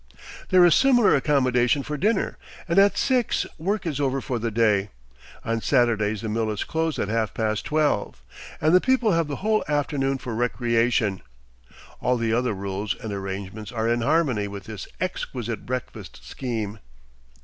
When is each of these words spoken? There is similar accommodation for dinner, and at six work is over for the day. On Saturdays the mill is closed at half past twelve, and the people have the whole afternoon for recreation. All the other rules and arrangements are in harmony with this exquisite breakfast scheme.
There 0.49 0.65
is 0.65 0.73
similar 0.73 1.15
accommodation 1.15 1.83
for 1.83 1.95
dinner, 1.95 2.39
and 2.67 2.79
at 2.79 2.97
six 2.97 3.45
work 3.59 3.85
is 3.85 3.99
over 3.99 4.19
for 4.19 4.39
the 4.39 4.49
day. 4.49 4.89
On 5.45 5.61
Saturdays 5.61 6.21
the 6.21 6.27
mill 6.27 6.49
is 6.49 6.63
closed 6.63 6.97
at 6.97 7.07
half 7.07 7.35
past 7.35 7.65
twelve, 7.65 8.23
and 8.59 8.73
the 8.73 8.81
people 8.81 9.11
have 9.11 9.27
the 9.27 9.35
whole 9.45 9.63
afternoon 9.67 10.17
for 10.17 10.33
recreation. 10.33 11.21
All 11.99 12.17
the 12.17 12.33
other 12.33 12.53
rules 12.55 12.95
and 12.99 13.13
arrangements 13.13 13.71
are 13.71 13.87
in 13.87 14.01
harmony 14.01 14.47
with 14.47 14.63
this 14.63 14.87
exquisite 14.99 15.67
breakfast 15.67 16.27
scheme. 16.27 16.79